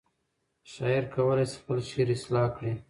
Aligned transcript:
شاعر 0.71 1.03
کولی 1.13 1.45
شي 1.51 1.55
خپل 1.61 1.77
شعر 1.89 2.09
اصلاح 2.17 2.47
کړي. 2.55 2.71